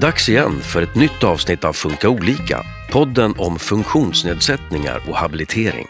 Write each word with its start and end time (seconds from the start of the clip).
Dags 0.00 0.28
igen 0.28 0.60
för 0.60 0.82
ett 0.82 0.94
nytt 0.94 1.24
avsnitt 1.24 1.64
av 1.64 1.72
Funka 1.72 2.08
olika, 2.08 2.64
podden 2.90 3.34
om 3.38 3.58
funktionsnedsättningar 3.58 5.02
och 5.08 5.16
habilitering. 5.16 5.86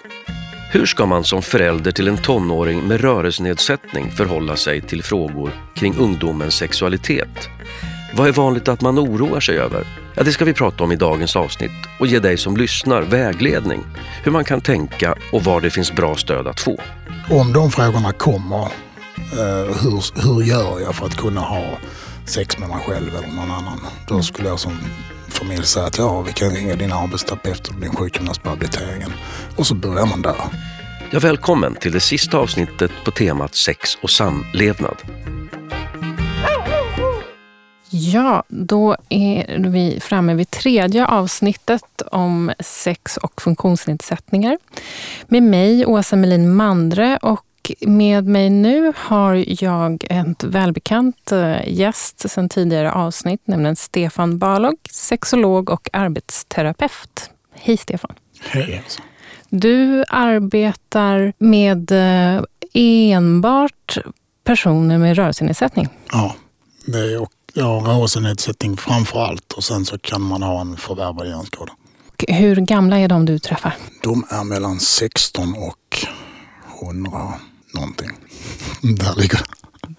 Hur 0.72 0.86
ska 0.86 1.06
man 1.06 1.24
som 1.24 1.42
förälder 1.42 1.90
till 1.90 2.08
en 2.08 2.16
tonåring 2.16 2.80
med 2.80 3.00
rörelsenedsättning 3.00 4.10
förhålla 4.10 4.56
sig 4.56 4.80
till 4.80 5.02
frågor 5.02 5.50
kring 5.74 5.96
ungdomens 5.96 6.54
sexualitet? 6.54 7.48
Vad 8.14 8.28
är 8.28 8.32
vanligt 8.32 8.68
att 8.68 8.80
man 8.80 8.98
oroar 8.98 9.40
sig 9.40 9.58
över? 9.58 9.86
Ja, 10.14 10.22
det 10.22 10.32
ska 10.32 10.44
vi 10.44 10.54
prata 10.54 10.84
om 10.84 10.92
i 10.92 10.96
dagens 10.96 11.36
avsnitt 11.36 11.86
och 12.00 12.06
ge 12.06 12.18
dig 12.18 12.36
som 12.36 12.56
lyssnar 12.56 13.02
vägledning 13.02 13.84
hur 14.24 14.32
man 14.32 14.44
kan 14.44 14.60
tänka 14.60 15.14
och 15.32 15.44
var 15.44 15.60
det 15.60 15.70
finns 15.70 15.92
bra 15.92 16.16
stöd 16.16 16.46
att 16.46 16.60
få. 16.60 16.80
Om 17.30 17.52
de 17.52 17.70
frågorna 17.70 18.12
kommer, 18.12 18.62
eh, 19.32 19.76
hur, 19.82 20.22
hur 20.22 20.42
gör 20.42 20.80
jag 20.80 20.94
för 20.94 21.06
att 21.06 21.16
kunna 21.16 21.40
ha 21.40 21.78
sex 22.28 22.58
med 22.58 22.68
mig 22.68 22.78
själv 22.86 23.16
eller 23.16 23.28
någon 23.28 23.50
annan? 23.50 23.80
Då 24.08 24.22
skulle 24.22 24.48
jag 24.48 24.60
som 24.60 24.78
familj 25.28 25.64
säga 25.64 25.86
att 25.86 25.98
ja, 25.98 26.20
vi 26.20 26.32
kan 26.32 26.50
ringa 26.50 26.74
din 26.74 26.92
arbetsterapeut 26.92 27.68
och 27.68 27.74
din 27.74 27.94
sjukgymnast 27.94 28.42
på 28.42 28.50
habiliteringen. 28.50 29.12
Och 29.56 29.66
så 29.66 29.74
börjar 29.74 30.06
man 30.06 30.22
där. 30.22 30.36
Ja, 31.10 31.18
välkommen 31.18 31.74
till 31.74 31.92
det 31.92 32.00
sista 32.00 32.38
avsnittet 32.38 32.90
på 33.04 33.10
temat 33.10 33.54
sex 33.54 33.98
och 34.02 34.10
samlevnad. 34.10 34.96
Ja, 37.90 38.42
då 38.48 38.96
är 39.08 39.58
vi 39.68 40.00
framme 40.00 40.34
vid 40.34 40.50
tredje 40.50 41.06
avsnittet 41.06 42.02
om 42.12 42.52
sex 42.60 43.16
och 43.16 43.42
funktionsnedsättningar. 43.42 44.58
Med 45.28 45.42
mig, 45.42 45.86
Åsa 45.86 46.16
Melin 46.16 46.54
Mandre 46.54 47.18
och 47.22 47.47
med 47.80 48.26
mig 48.26 48.50
nu 48.50 48.92
har 48.96 49.62
jag 49.64 50.06
en 50.10 50.36
välbekant 50.42 51.32
eh, 51.32 51.68
gäst 51.68 52.30
sedan 52.30 52.48
tidigare 52.48 52.92
avsnitt, 52.92 53.40
nämligen 53.44 53.76
Stefan 53.76 54.38
Balog, 54.38 54.76
sexolog 54.90 55.70
och 55.70 55.88
arbetsterapeut. 55.92 57.30
Hej 57.52 57.76
Stefan! 57.76 58.14
Hej. 58.40 58.84
Du 59.48 60.04
arbetar 60.08 61.32
med 61.38 61.92
eh, 61.92 62.42
enbart 62.72 63.98
personer 64.44 64.98
med 64.98 65.16
rörelsenedsättning. 65.16 65.88
Ja, 66.12 66.34
det 66.86 66.98
är, 66.98 67.22
och 67.22 67.32
har 67.62 67.80
rörelsenedsättning 67.80 68.76
framför 68.76 69.20
allt 69.20 69.52
och 69.52 69.64
sen 69.64 69.84
så 69.84 69.98
kan 69.98 70.22
man 70.22 70.42
ha 70.42 70.60
en 70.60 70.76
förvärvad 70.76 71.28
hjärnskada. 71.28 71.72
Hur 72.28 72.56
gamla 72.56 72.98
är 72.98 73.08
de 73.08 73.24
du 73.24 73.38
träffar? 73.38 73.76
De 74.02 74.24
är 74.30 74.44
mellan 74.44 74.80
16 74.80 75.54
och 75.54 76.06
100 76.82 77.10
någonting. 77.80 78.10
Där 78.96 79.14
ligger. 79.20 79.40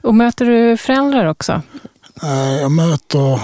Och 0.01 0.15
möter 0.15 0.45
du 0.45 0.77
föräldrar 0.77 1.25
också? 1.25 1.61
Jag 2.61 2.71
möter, 2.71 3.41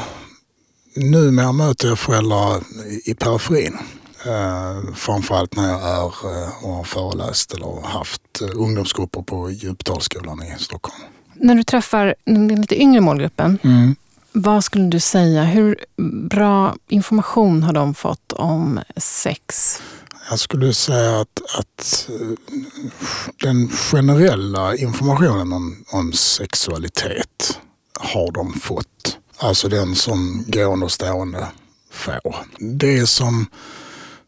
numera 0.96 1.52
möter 1.52 1.88
jag 1.88 2.00
föräldrar 2.00 2.64
i 3.06 3.14
periferin. 3.14 3.78
Eh, 4.26 4.94
Framförallt 4.96 5.56
när 5.56 5.70
jag 5.70 5.82
är 5.82 6.04
eh, 6.44 6.64
och 6.66 6.72
har 6.74 6.84
föreläst 6.84 7.54
eller 7.54 7.88
haft 7.88 8.42
eh, 8.42 8.48
ungdomsgrupper 8.56 9.22
på 9.22 9.52
Djupdalsskolan 9.52 10.44
i 10.44 10.54
Stockholm. 10.60 10.98
När 11.34 11.56
du 11.56 11.64
träffar 11.64 12.16
den 12.26 12.48
lite 12.48 12.82
yngre 12.82 13.02
målgruppen, 13.02 13.60
Mm. 13.64 13.96
vad 14.32 14.64
skulle 14.64 14.86
du 14.90 15.00
säga? 15.00 15.44
Hur 15.44 15.78
bra 16.30 16.76
information 16.88 17.64
har 17.64 17.74
de 17.74 17.94
fått 17.94 18.34
om 18.34 18.80
sex? 18.98 19.82
Jag 20.30 20.40
skulle 20.40 20.74
säga 20.74 21.20
att, 21.20 21.42
att 21.58 22.10
eh, 22.10 22.62
den 23.42 23.70
generella 23.70 24.76
informationen 24.76 25.54
om, 25.54 25.86
om 25.92 26.14
sexualitet 26.14 27.60
har 28.00 28.32
de 28.32 28.54
fått. 28.54 29.18
Alltså 29.38 29.70
den 29.70 29.96
som 29.96 30.44
gående 30.48 30.86
och 30.86 30.92
stående 30.92 31.48
får. 31.92 32.36
Det 32.60 33.08
som, 33.08 33.46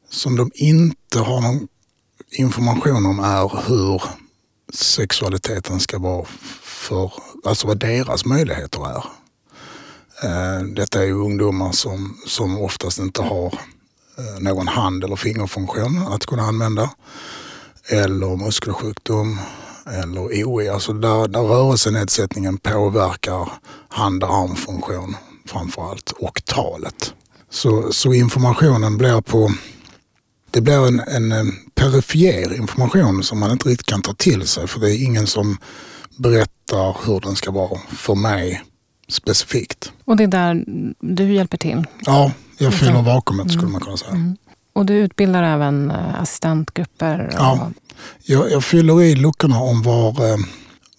som 0.09 0.35
de 0.35 0.51
inte 0.53 1.19
har 1.19 1.41
någon 1.41 1.67
information 2.31 3.05
om 3.05 3.19
är 3.19 3.67
hur 3.67 4.01
sexualiteten 4.73 5.79
ska 5.79 5.99
vara 5.99 6.25
för, 6.61 7.13
alltså 7.45 7.67
vad 7.67 7.79
deras 7.79 8.25
möjligheter 8.25 8.87
är. 8.87 9.03
Eh, 10.23 10.63
detta 10.63 10.99
är 10.99 11.05
ju 11.05 11.13
ungdomar 11.13 11.71
som, 11.71 12.17
som 12.27 12.61
oftast 12.61 12.99
inte 12.99 13.21
har 13.21 13.53
någon 14.39 14.67
hand 14.67 15.03
eller 15.03 15.15
fingerfunktion 15.15 16.07
att 16.07 16.25
kunna 16.25 16.43
använda. 16.43 16.89
Eller 17.89 18.35
muskelsjukdom 18.35 19.39
eller 19.85 20.21
OE, 20.21 20.73
alltså 20.73 20.93
där, 20.93 21.27
där 21.27 21.41
rörelsenedsättningen 21.41 22.57
påverkar 22.57 23.49
hand 23.89 24.23
och 24.23 24.33
armfunktion 24.33 25.15
framför 25.45 25.89
allt 25.89 26.11
och 26.11 26.45
talet. 26.45 27.13
Så, 27.49 27.91
så 27.91 28.13
informationen 28.13 28.97
blir 28.97 29.21
på 29.21 29.51
det 30.51 30.61
blir 30.61 30.87
en, 30.87 30.99
en, 30.99 31.31
eh, 31.31 31.53
perifer 31.75 32.53
information 32.55 33.23
som 33.23 33.39
man 33.39 33.51
inte 33.51 33.69
riktigt 33.69 33.87
kan 33.87 34.01
ta 34.01 34.13
till 34.13 34.47
sig 34.47 34.67
för 34.67 34.79
det 34.79 34.95
är 34.95 35.03
ingen 35.03 35.27
som 35.27 35.57
berättar 36.17 36.97
hur 37.05 37.19
den 37.19 37.35
ska 37.35 37.51
vara 37.51 37.79
för 37.89 38.15
mig 38.15 38.63
specifikt. 39.07 39.91
Och 40.05 40.17
det 40.17 40.23
är 40.23 40.27
där 40.27 40.65
du 40.99 41.33
hjälper 41.33 41.57
till. 41.57 41.85
Ja, 42.05 42.31
jag 42.57 42.73
fyller 42.73 43.01
vakuumet 43.01 43.51
skulle 43.51 43.71
man 43.71 43.81
kunna 43.81 43.97
säga. 43.97 44.35
Och 44.73 44.85
du 44.85 44.93
utbildar 44.93 45.43
även 45.43 45.91
eh, 45.91 46.21
assistentgrupper? 46.21 47.27
Och, 47.27 47.33
Ja. 47.33 47.71
Jag, 48.23 48.51
jag 48.51 48.63
fyller 48.63 49.01
i 49.01 49.15
luckorna 49.15 49.59
om 49.59 49.81
var, 49.81 50.31
eh, 50.31 50.37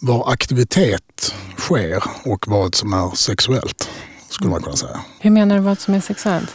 var 0.00 0.32
aktivitet 0.32 1.34
sker 1.58 2.02
och 2.24 2.48
vad 2.48 2.74
som 2.74 2.92
är 2.92 3.16
sexuellt, 3.16 3.88
skulle 4.28 4.50
man 4.50 4.62
kunna 4.62 4.76
säga. 4.76 5.00
Hur 5.20 5.30
menar 5.30 5.54
du 5.56 5.60
vad 5.62 5.78
som 5.80 5.94
är 5.94 6.00
sexuellt? 6.00 6.50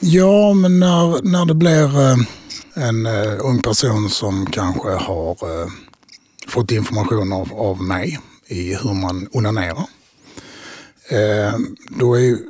Ja, 0.00 0.54
men 0.54 0.80
när, 0.80 1.22
när 1.22 1.44
det 1.46 1.54
blir 1.54 2.00
eh, 2.10 2.16
en 2.74 3.06
ung 3.40 3.62
person 3.62 4.10
som 4.10 4.46
kanske 4.46 4.88
har 4.88 5.36
fått 6.48 6.70
information 6.72 7.32
av, 7.32 7.52
av 7.52 7.82
mig 7.82 8.18
i 8.46 8.74
hur 8.74 8.94
man 8.94 9.28
onanerar. 9.32 9.86
Då 11.88 12.14
är 12.14 12.28
mm, 12.28 12.40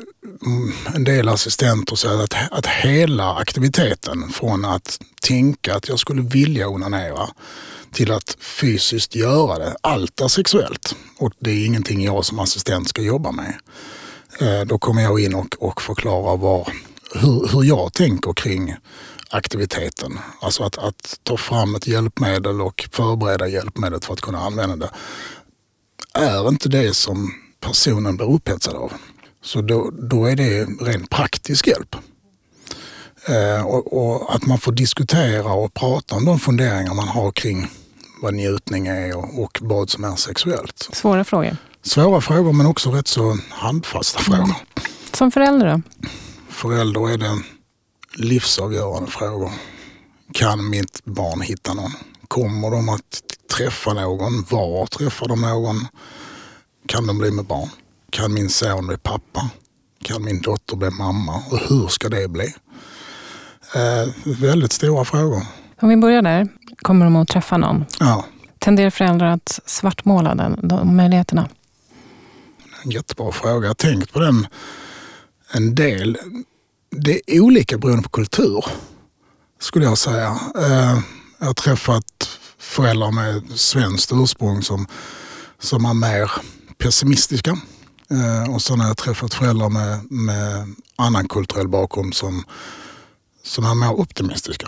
Mm, 0.46 0.72
en 0.94 1.04
del 1.04 1.28
assistenter 1.28 1.96
säger 1.96 2.24
att, 2.24 2.34
att 2.50 2.66
hela 2.66 3.34
aktiviteten 3.34 4.28
från 4.28 4.64
att 4.64 5.00
tänka 5.22 5.74
att 5.74 5.88
jag 5.88 5.98
skulle 5.98 6.22
vilja 6.22 6.68
onanera 6.68 7.28
till 7.92 8.12
att 8.12 8.36
fysiskt 8.40 9.14
göra 9.14 9.58
det, 9.58 9.76
allt 9.80 10.20
är 10.20 10.28
sexuellt. 10.28 10.96
Och 11.18 11.32
det 11.38 11.50
är 11.50 11.66
ingenting 11.66 12.04
jag 12.04 12.24
som 12.24 12.38
assistent 12.38 12.88
ska 12.88 13.02
jobba 13.02 13.32
med. 13.32 13.54
Eh, 14.40 14.60
då 14.66 14.78
kommer 14.78 15.02
jag 15.02 15.20
in 15.20 15.34
och, 15.34 15.54
och 15.58 15.82
förklarar 15.82 16.36
var, 16.36 16.72
hur, 17.14 17.48
hur 17.52 17.64
jag 17.64 17.92
tänker 17.92 18.32
kring 18.32 18.76
aktiviteten. 19.30 20.18
Alltså 20.40 20.64
att, 20.64 20.78
att 20.78 21.20
ta 21.22 21.36
fram 21.36 21.74
ett 21.74 21.86
hjälpmedel 21.86 22.60
och 22.60 22.88
förbereda 22.92 23.48
hjälpmedlet 23.48 24.04
för 24.04 24.12
att 24.12 24.20
kunna 24.20 24.38
använda 24.38 24.76
det. 24.76 24.90
Är 26.14 26.48
inte 26.48 26.68
det 26.68 26.94
som 26.94 27.34
personen 27.60 28.16
blir 28.16 28.30
upphetsad 28.30 28.74
av. 28.74 28.92
Så 29.48 29.62
då, 29.62 29.90
då 29.90 30.26
är 30.26 30.36
det 30.36 30.64
rent 30.64 31.10
praktisk 31.10 31.66
hjälp. 31.66 31.96
Eh, 33.28 33.66
och, 33.66 33.92
och 33.92 34.34
att 34.34 34.46
man 34.46 34.58
får 34.58 34.72
diskutera 34.72 35.52
och 35.52 35.74
prata 35.74 36.14
om 36.14 36.24
de 36.24 36.38
funderingar 36.38 36.94
man 36.94 37.08
har 37.08 37.32
kring 37.32 37.70
vad 38.22 38.34
njutning 38.34 38.86
är 38.86 39.16
och, 39.16 39.42
och 39.42 39.58
vad 39.60 39.90
som 39.90 40.04
är 40.04 40.16
sexuellt. 40.16 40.88
Svåra 40.92 41.24
frågor. 41.24 41.56
Svåra 41.82 42.20
frågor 42.20 42.52
men 42.52 42.66
också 42.66 42.90
rätt 42.90 43.08
så 43.08 43.38
handfasta 43.50 44.22
frågor. 44.22 44.54
Som 45.12 45.30
förälder 45.30 45.66
då? 45.66 46.08
Förälder 46.48 47.10
är 47.10 47.18
det 47.18 47.42
livsavgörande 48.14 49.10
frågor. 49.10 49.52
Kan 50.32 50.70
mitt 50.70 51.04
barn 51.04 51.40
hitta 51.40 51.74
någon? 51.74 51.92
Kommer 52.28 52.70
de 52.70 52.88
att 52.88 53.22
träffa 53.56 53.92
någon? 53.92 54.44
Var 54.50 54.86
träffar 54.86 55.28
de 55.28 55.40
någon? 55.40 55.86
Kan 56.86 57.06
de 57.06 57.18
bli 57.18 57.30
med 57.30 57.44
barn? 57.44 57.68
Kan 58.12 58.34
min 58.34 58.48
son 58.50 58.86
bli 58.86 58.96
pappa? 58.98 59.50
Kan 60.04 60.24
min 60.24 60.40
dotter 60.40 60.76
bli 60.76 60.90
mamma? 60.90 61.42
Och 61.50 61.58
hur 61.58 61.88
ska 61.88 62.08
det 62.08 62.28
bli? 62.28 62.54
Eh, 63.74 64.34
väldigt 64.40 64.72
stora 64.72 65.04
frågor. 65.04 65.42
Om 65.80 65.88
vi 65.88 65.96
börjar 65.96 66.22
där. 66.22 66.48
Kommer 66.82 67.04
de 67.04 67.16
att 67.16 67.28
träffa 67.28 67.56
någon? 67.56 67.84
Ja, 68.00 68.24
Tenderar 68.58 68.90
föräldrar 68.90 69.26
att 69.28 69.60
svartmåla 69.66 70.34
den, 70.34 70.68
de 70.68 70.96
möjligheterna? 70.96 71.48
en 72.84 72.90
jättebra 72.90 73.32
fråga. 73.32 73.60
Jag 73.64 73.70
har 73.70 73.74
tänkt 73.74 74.12
på 74.12 74.18
den 74.20 74.46
en 75.52 75.74
del. 75.74 76.18
Det 76.90 77.20
är 77.26 77.40
olika 77.40 77.78
beroende 77.78 78.02
på 78.02 78.08
kultur, 78.08 78.64
skulle 79.60 79.84
jag 79.84 79.98
säga. 79.98 80.38
Eh, 80.58 80.98
Jag 81.38 81.46
har 81.46 81.54
träffat 81.54 82.38
föräldrar 82.58 83.10
med 83.10 83.42
svenskt 83.58 84.10
ursprung 84.14 84.62
som, 84.62 84.86
som 85.58 85.84
är 85.84 85.94
mer 85.94 86.30
pessimistiska. 86.78 87.56
Eh, 88.10 88.54
Och 88.54 88.62
sen 88.62 88.80
har 88.80 88.86
jag 88.88 88.96
träffat 88.96 89.34
föräldrar 89.34 89.68
med, 89.68 90.12
med 90.12 90.74
annan 90.96 91.28
kulturell 91.28 91.68
bakgrund 91.68 92.14
som, 92.14 92.44
som 93.42 93.64
är 93.64 93.74
mer 93.74 94.00
optimistiska. 94.00 94.66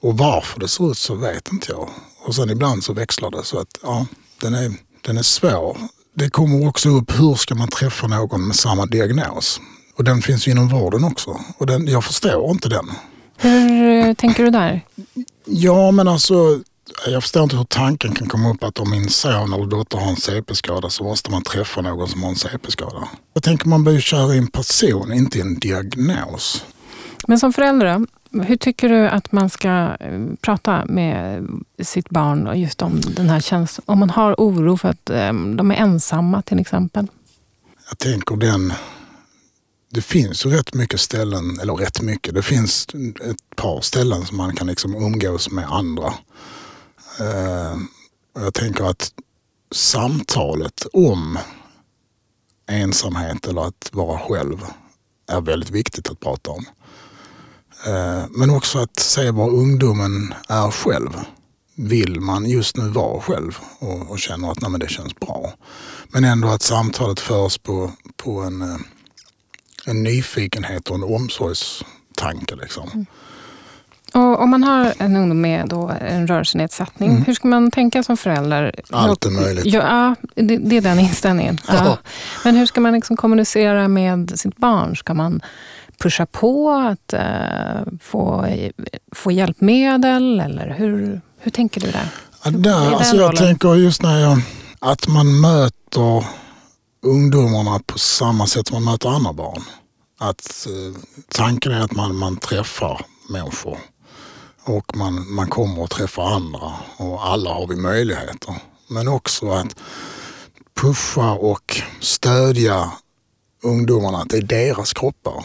Och 0.00 0.18
varför 0.18 0.60
det 0.60 0.68
ser 0.68 0.90
ut 0.90 0.98
så 0.98 1.14
vet 1.14 1.52
inte 1.52 1.66
jag. 1.72 1.88
Och 2.24 2.34
sen 2.34 2.50
ibland 2.50 2.84
så 2.84 2.92
växlar 2.92 3.30
det 3.30 3.44
så 3.44 3.58
att 3.58 3.78
ja, 3.82 4.06
den 4.40 4.54
är, 4.54 4.72
den 5.06 5.18
är 5.18 5.22
svår. 5.22 5.76
Det 6.14 6.30
kommer 6.30 6.68
också 6.68 6.88
upp 6.88 7.20
hur 7.20 7.34
ska 7.34 7.54
man 7.54 7.68
träffa 7.68 8.06
någon 8.06 8.46
med 8.46 8.56
samma 8.56 8.86
diagnos. 8.86 9.60
Och 9.96 10.04
den 10.04 10.22
finns 10.22 10.48
ju 10.48 10.52
inom 10.52 10.68
vården 10.68 11.04
också. 11.04 11.40
Och 11.58 11.66
den, 11.66 11.86
jag 11.86 12.04
förstår 12.04 12.50
inte 12.50 12.68
den. 12.68 12.90
Hur 13.36 14.06
eh, 14.06 14.14
tänker 14.14 14.44
du 14.44 14.50
där? 14.50 14.84
Ja, 15.44 15.90
men 15.90 16.08
alltså 16.08 16.60
jag 17.06 17.22
förstår 17.22 17.42
inte 17.42 17.56
hur 17.56 17.64
tanken 17.64 18.14
kan 18.14 18.28
komma 18.28 18.50
upp 18.50 18.64
att 18.64 18.78
om 18.78 18.90
min 18.90 19.08
son 19.08 19.52
eller 19.52 19.66
dotter 19.66 19.98
har 19.98 20.10
en 20.10 20.16
CP-skada 20.16 20.90
så 20.90 21.04
måste 21.04 21.30
man 21.30 21.42
träffa 21.42 21.80
någon 21.80 22.08
som 22.08 22.22
har 22.22 22.30
en 22.30 22.36
CP-skada. 22.36 23.08
Jag 23.34 23.42
tänker 23.42 23.68
man 23.68 23.84
bör 23.84 24.00
köra 24.00 24.34
i 24.34 24.38
en 24.38 24.46
person, 24.46 25.12
inte 25.12 25.38
i 25.38 25.40
en 25.40 25.58
diagnos. 25.58 26.64
Men 27.26 27.38
som 27.38 27.52
förälder 27.52 28.06
hur 28.30 28.56
tycker 28.56 28.88
du 28.88 29.08
att 29.08 29.32
man 29.32 29.50
ska 29.50 29.96
eh, 30.00 30.20
prata 30.40 30.84
med 30.84 31.46
sitt 31.82 32.10
barn 32.10 32.60
just 32.60 32.82
om 32.82 33.00
den 33.00 33.28
här 33.28 33.40
känslan? 33.40 33.84
Om 33.86 33.98
man 33.98 34.10
har 34.10 34.34
oro 34.38 34.76
för 34.76 34.88
att 34.88 35.10
eh, 35.10 35.32
de 35.56 35.70
är 35.70 35.74
ensamma 35.74 36.42
till 36.42 36.58
exempel? 36.58 37.06
Jag 37.88 37.98
tänker 37.98 38.36
den... 38.36 38.72
Det 39.90 40.02
finns 40.02 40.46
ju 40.46 40.50
rätt 40.50 40.74
mycket 40.74 41.00
ställen, 41.00 41.60
eller 41.62 41.74
rätt 41.74 42.00
mycket, 42.00 42.34
det 42.34 42.42
finns 42.42 42.86
ett 43.30 43.56
par 43.56 43.80
ställen 43.80 44.26
som 44.26 44.36
man 44.36 44.56
kan 44.56 44.66
liksom 44.66 44.94
umgås 44.94 45.50
med 45.50 45.64
andra. 45.68 46.14
Eh, 47.20 47.76
jag 48.34 48.54
tänker 48.54 48.84
att 48.84 49.12
samtalet 49.74 50.86
om 50.92 51.38
ensamhet 52.68 53.46
eller 53.46 53.62
att 53.62 53.90
vara 53.92 54.18
själv 54.18 54.64
är 55.28 55.40
väldigt 55.40 55.70
viktigt 55.70 56.10
att 56.10 56.20
prata 56.20 56.50
om. 56.50 56.64
Eh, 57.86 58.24
men 58.30 58.50
också 58.50 58.78
att 58.78 58.98
se 58.98 59.30
var 59.30 59.50
ungdomen 59.50 60.34
är 60.48 60.70
själv. 60.70 61.20
Vill 61.74 62.20
man 62.20 62.46
just 62.46 62.76
nu 62.76 62.88
vara 62.88 63.20
själv 63.20 63.58
och, 63.78 64.10
och 64.10 64.18
känner 64.18 64.50
att 64.50 64.60
nej, 64.60 64.80
det 64.80 64.90
känns 64.90 65.14
bra. 65.14 65.52
Men 66.08 66.24
ändå 66.24 66.48
att 66.48 66.62
samtalet 66.62 67.20
förs 67.20 67.58
på, 67.58 67.92
på 68.16 68.40
en, 68.40 68.62
eh, 68.62 68.78
en 69.86 70.02
nyfikenhet 70.02 70.88
och 70.88 70.94
en 70.94 71.04
omsorgstanke. 71.04 72.56
Liksom. 72.56 72.88
Mm. 72.88 73.06
Och 74.18 74.40
om 74.40 74.50
man 74.50 74.64
har 74.64 74.94
en 74.98 75.16
ungdom 75.16 75.40
med 75.40 75.68
då 75.68 75.92
en 76.00 76.26
rörelsenedsättning, 76.26 77.10
mm. 77.10 77.22
hur 77.22 77.34
ska 77.34 77.48
man 77.48 77.70
tänka 77.70 78.02
som 78.02 78.16
förälder? 78.16 78.74
Allt 78.90 79.24
är 79.24 79.30
möjligt. 79.30 79.66
Ja, 79.66 80.14
det, 80.34 80.56
det 80.56 80.76
är 80.76 80.80
den 80.80 80.98
inställningen. 80.98 81.58
Ja. 81.68 81.98
Men 82.44 82.56
hur 82.56 82.66
ska 82.66 82.80
man 82.80 82.92
liksom 82.92 83.16
kommunicera 83.16 83.88
med 83.88 84.38
sitt 84.38 84.56
barn? 84.56 84.96
Ska 84.96 85.14
man 85.14 85.40
pusha 85.98 86.26
på 86.26 86.70
att 86.70 87.14
uh, 87.14 87.98
få, 88.02 88.46
få 89.12 89.32
hjälpmedel? 89.32 90.40
Eller 90.40 90.74
hur, 90.78 91.20
hur 91.38 91.50
tänker 91.50 91.80
du 91.80 91.90
där? 91.90 92.08
Ja, 92.44 92.50
där 92.50 92.94
alltså 92.94 93.16
jag 93.16 93.36
tänker 93.36 93.74
just 93.74 94.02
när 94.02 94.18
jag, 94.18 94.40
att 94.78 95.08
man 95.08 95.40
möter 95.40 96.24
ungdomarna 97.02 97.80
på 97.86 97.98
samma 97.98 98.46
sätt 98.46 98.68
som 98.68 98.84
man 98.84 98.92
möter 98.92 99.08
andra 99.08 99.32
barn. 99.32 99.62
Att 100.20 100.66
uh, 100.70 100.96
Tanken 101.28 101.72
är 101.72 101.80
att 101.80 101.92
man, 101.92 102.16
man 102.16 102.36
träffar 102.36 103.00
människor 103.30 103.78
och 104.68 104.96
man, 104.96 105.34
man 105.34 105.48
kommer 105.48 105.84
att 105.84 105.90
träffa 105.90 106.22
andra 106.22 106.72
och 106.96 107.26
alla 107.26 107.50
har 107.50 107.66
vi 107.66 107.76
möjligheter. 107.76 108.54
Men 108.88 109.08
också 109.08 109.50
att 109.50 109.76
pusha 110.80 111.32
och 111.32 111.82
stödja 112.00 112.92
ungdomarna 113.62 114.18
att 114.18 114.28
det 114.28 114.36
är 114.36 114.42
deras 114.42 114.92
kroppar. 114.92 115.44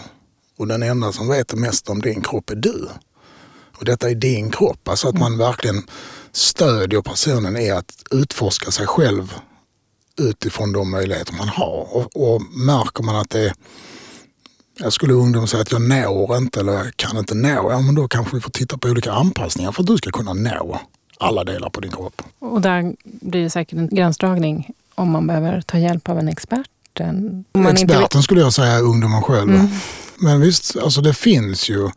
Och 0.57 0.67
den 0.67 0.83
enda 0.83 1.11
som 1.11 1.27
vet 1.27 1.53
mest 1.53 1.89
om 1.89 2.01
din 2.01 2.21
kropp 2.21 2.49
är 2.49 2.55
du. 2.55 2.87
Och 3.77 3.85
detta 3.85 4.09
är 4.09 4.15
din 4.15 4.51
kropp. 4.51 4.87
Alltså 4.87 5.07
att 5.07 5.19
man 5.19 5.37
verkligen 5.37 5.87
stödjer 6.31 7.01
personen 7.01 7.57
i 7.57 7.69
att 7.69 8.03
utforska 8.11 8.71
sig 8.71 8.87
själv 8.87 9.33
utifrån 10.17 10.73
de 10.73 10.91
möjligheter 10.91 11.33
man 11.33 11.47
har. 11.47 11.95
Och, 11.95 12.33
och 12.33 12.41
märker 12.41 13.03
man 13.03 13.15
att 13.15 13.29
det 13.29 13.45
är 13.45 13.53
jag 14.79 14.93
skulle 14.93 15.13
ungdomen 15.13 15.47
säga 15.47 15.61
att 15.61 15.71
jag 15.71 15.81
når 15.81 16.37
inte 16.37 16.59
eller 16.59 16.73
jag 16.73 16.97
kan 16.97 17.17
inte 17.17 17.35
nå, 17.35 17.71
ja 17.71 17.81
men 17.81 17.95
då 17.95 18.07
kanske 18.07 18.35
vi 18.35 18.41
får 18.41 18.51
titta 18.51 18.77
på 18.77 18.87
olika 18.87 19.11
anpassningar 19.11 19.71
för 19.71 19.81
att 19.81 19.87
du 19.87 19.97
ska 19.97 20.11
kunna 20.11 20.33
nå 20.33 20.79
alla 21.17 21.43
delar 21.43 21.69
på 21.69 21.81
din 21.81 21.91
kropp. 21.91 22.21
Och 22.39 22.61
där 22.61 22.95
blir 23.03 23.43
det 23.43 23.49
säkert 23.49 23.79
en 23.79 23.87
gränsdragning 23.87 24.73
om 24.95 25.11
man 25.11 25.27
behöver 25.27 25.61
ta 25.61 25.77
hjälp 25.77 26.09
av 26.09 26.19
en 26.19 26.27
expert? 26.27 26.69
En, 26.99 27.45
Experten 27.53 28.01
inte... 28.01 28.21
skulle 28.21 28.41
jag 28.41 28.53
säga 28.53 28.71
är 28.71 28.81
ungdomen 28.81 29.21
själv. 29.21 29.49
Mm. 29.49 29.67
Men 30.17 30.41
visst, 30.41 30.77
alltså 30.77 31.01
det 31.01 31.13
finns 31.13 31.69
ju 31.69 31.89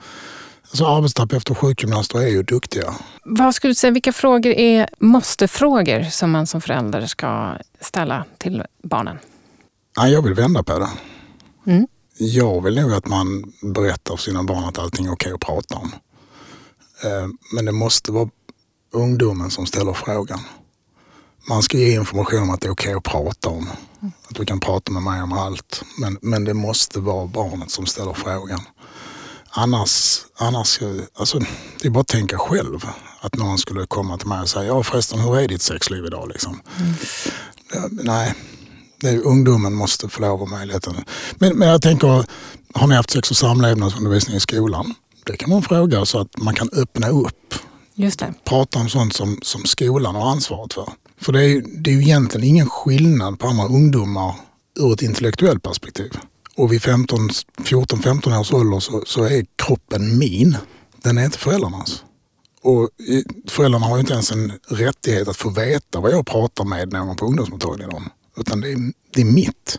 Alltså 0.71 0.87
arbetsterapeuter 0.87 1.51
och 1.51 1.59
sjukgymnaster 1.59 2.19
är 2.19 2.29
ju 2.29 2.43
duktiga. 2.43 2.95
Vad 3.25 3.55
skulle 3.55 3.71
du 3.71 3.75
säga, 3.75 3.91
vilka 3.91 4.13
frågor 4.13 4.53
är 4.53 4.89
måste-frågor 4.99 6.03
som 6.03 6.31
man 6.31 6.47
som 6.47 6.61
förälder 6.61 7.07
ska 7.07 7.53
ställa 7.81 8.25
till 8.39 8.63
barnen? 8.83 9.19
Ja, 9.97 10.09
jag 10.09 10.23
vill 10.23 10.35
vända 10.35 10.63
på 10.63 10.79
det. 10.79 10.89
Mm. 11.73 11.87
Jag 12.19 12.63
vill 12.63 12.75
nog 12.75 12.93
att 12.93 13.07
man 13.07 13.53
berättar 13.63 14.17
för 14.17 14.23
sina 14.23 14.43
barn 14.43 14.65
att 14.65 14.79
allting 14.79 15.07
är 15.07 15.13
okej 15.13 15.33
att 15.33 15.41
prata 15.41 15.75
om. 15.75 15.93
Eh, 17.05 17.29
men 17.53 17.65
det 17.65 17.73
måste 17.73 18.13
vara 18.13 18.29
ungdomen 18.93 19.51
som 19.51 19.67
ställer 19.67 19.93
frågan. 19.93 20.41
Man 21.49 21.63
ska 21.63 21.79
ge 21.79 21.95
information 21.95 22.43
om 22.43 22.51
att 22.51 22.61
det 22.61 22.67
är 22.67 22.73
okej 22.73 22.95
att 22.95 23.03
prata 23.03 23.49
om. 23.49 23.69
Att 24.29 24.35
du 24.35 24.45
kan 24.45 24.61
prata 24.61 24.93
med 24.93 25.03
mig 25.03 25.23
om 25.23 25.33
allt. 25.33 25.83
Men, 25.99 26.19
men 26.23 26.45
det 26.45 26.55
måste 26.55 27.01
vara 27.01 27.27
barnet 27.27 27.71
som 27.71 27.87
ställer 27.87 28.13
frågan. 28.13 28.61
Annars, 29.51 30.19
annars 30.37 30.81
alltså, 31.15 31.39
det 31.83 31.89
är 31.89 31.91
bara 31.91 32.01
att 32.01 32.09
tänka 32.09 32.39
själv. 32.39 32.87
Att 33.21 33.35
någon 33.35 33.59
skulle 33.59 33.87
komma 33.87 34.19
till 34.19 34.29
mig 34.29 34.41
och 34.41 34.49
säga, 34.49 34.65
ja 34.65 34.83
förresten 34.83 35.19
hur 35.19 35.39
är 35.39 35.49
ditt 35.49 35.63
sexliv 35.63 36.05
idag? 36.05 36.29
Liksom. 36.29 36.61
Mm. 36.81 36.95
Nej, 37.91 38.35
det, 39.01 39.19
ungdomen 39.19 39.75
måste 39.75 40.09
få 40.09 40.23
lov 40.23 40.43
att 40.43 40.51
möjligheten. 40.51 40.95
Men, 41.39 41.59
men 41.59 41.69
jag 41.69 41.83
tänker, 41.83 42.25
har 42.75 42.87
ni 42.87 42.95
haft 42.95 43.11
sex 43.11 43.31
och 43.31 43.37
samlevnadsundervisning 43.37 44.37
i 44.37 44.41
skolan? 44.41 44.95
Det 45.25 45.37
kan 45.37 45.51
man 45.51 45.63
fråga 45.63 46.05
så 46.05 46.19
att 46.19 46.37
man 46.37 46.55
kan 46.55 46.69
öppna 46.73 47.09
upp. 47.09 47.55
Just 47.95 48.19
det. 48.19 48.35
Prata 48.45 48.79
om 48.79 48.89
sånt 48.89 49.15
som, 49.15 49.39
som 49.43 49.65
skolan 49.65 50.15
har 50.15 50.31
ansvaret 50.31 50.73
för. 50.73 50.93
För 51.21 51.33
det 51.33 51.45
är, 51.45 51.63
det 51.67 51.91
är 51.91 51.95
ju 51.95 52.03
egentligen 52.03 52.47
ingen 52.47 52.69
skillnad 52.69 53.39
på 53.39 53.47
andra 53.47 53.65
ungdomar 53.65 54.35
ur 54.81 54.93
ett 54.93 55.03
intellektuellt 55.03 55.63
perspektiv. 55.63 56.13
Och 56.57 56.73
vid 56.73 56.81
14-15 56.81 58.41
års 58.41 58.53
ålder 58.53 58.81
så, 58.81 59.03
så 59.07 59.25
är 59.25 59.47
kroppen 59.57 60.19
min. 60.19 60.57
Den 61.03 61.19
är 61.19 61.25
inte 61.25 61.39
föräldrarnas. 61.39 62.05
Och 62.63 62.89
föräldrarna 63.49 63.87
har 63.87 63.97
ju 63.97 64.01
inte 64.01 64.13
ens 64.13 64.33
en 64.33 64.53
rättighet 64.69 65.29
att 65.29 65.37
få 65.37 65.51
veta 65.51 66.01
vad 66.01 66.13
jag 66.13 66.27
pratar 66.27 66.65
med 66.65 66.93
någon 66.93 67.17
på 67.17 67.27
ungdomsmottagningen 67.27 67.95
om 67.95 68.09
utan 68.37 68.61
det 68.61 68.73
är, 68.73 68.93
det 69.15 69.21
är 69.21 69.25
mitt. 69.25 69.79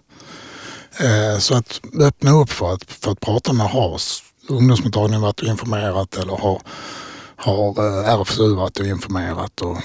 Eh, 1.00 1.40
så 1.40 1.56
att 1.56 1.82
öppna 2.02 2.32
upp 2.32 2.50
för 2.50 2.74
att, 2.74 2.84
för 2.84 3.12
att 3.12 3.54
med 3.54 3.68
HAS, 3.68 4.24
ungdomsmottagningen 4.50 5.22
varit 5.22 5.40
och 5.40 5.48
informerat 5.48 6.18
eller 6.18 6.34
har, 6.34 6.62
har 7.36 7.70
eh, 7.70 8.14
RFSU 8.14 8.56
varit 8.56 8.80
och 8.80 8.86
informerat 8.86 9.62
och 9.62 9.78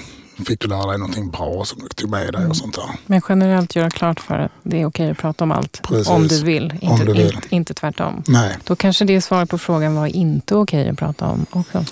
fick 0.47 0.59
du 0.59 0.67
lära 0.67 0.85
dig 0.87 0.97
någonting 0.97 1.29
bra 1.29 1.65
som 1.65 1.81
du 1.81 1.87
tog 1.87 2.09
med 2.09 2.21
dig 2.21 2.29
och 2.29 2.39
mm. 2.39 2.53
sånt 2.53 2.75
där. 2.75 2.89
Men 3.05 3.21
generellt 3.29 3.75
göra 3.75 3.89
klart 3.89 4.19
för 4.19 4.39
att 4.39 4.51
det 4.63 4.81
är 4.81 4.85
okej 4.85 5.11
att 5.11 5.17
prata 5.17 5.43
om 5.43 5.51
allt. 5.51 5.81
Precis. 5.83 6.07
Om 6.07 6.27
du 6.27 6.43
vill, 6.43 6.63
inte, 6.63 6.87
om 6.87 6.99
du 6.99 7.13
vill. 7.13 7.33
Inte, 7.35 7.55
inte 7.55 7.73
tvärtom. 7.73 8.23
Nej. 8.27 8.57
Då 8.63 8.75
kanske 8.75 9.05
det 9.05 9.15
är 9.15 9.21
svaret 9.21 9.49
på 9.49 9.57
frågan 9.57 9.95
vad 9.95 10.09
inte 10.09 10.55
okej 10.55 10.89
att 10.89 10.97
prata 10.97 11.25
om 11.25 11.45
också. 11.51 11.85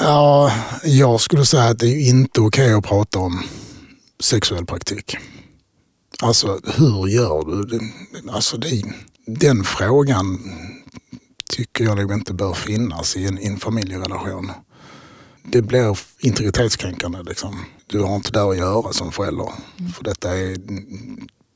Ja, 0.00 0.52
jag 0.84 1.20
skulle 1.20 1.44
säga 1.44 1.64
att 1.64 1.78
det 1.78 1.86
är 1.86 2.08
inte 2.08 2.40
okej 2.40 2.72
att 2.72 2.84
prata 2.84 3.18
om 3.18 3.42
sexuell 4.22 4.66
praktik. 4.66 5.16
Alltså 6.22 6.60
hur 6.76 7.08
gör 7.08 7.44
du? 7.44 7.80
Alltså 8.30 8.56
det, 8.56 8.82
den 9.26 9.64
frågan 9.64 10.38
tycker 11.48 11.84
jag 11.84 11.96
nog 11.96 12.12
inte 12.12 12.32
bör 12.32 12.54
finnas 12.54 13.16
i 13.16 13.26
en, 13.26 13.38
i 13.38 13.46
en 13.46 13.56
familjerelation. 13.56 14.50
Det 15.42 15.62
blir 15.62 15.98
integritetskränkande. 16.18 17.22
Liksom. 17.22 17.64
Du 17.86 18.00
har 18.00 18.16
inte 18.16 18.32
där 18.32 18.50
att 18.50 18.56
göra 18.56 18.92
som 18.92 19.12
förälder. 19.12 19.52
Mm. 19.78 19.92
För 19.92 20.04
detta 20.04 20.36
är 20.36 20.56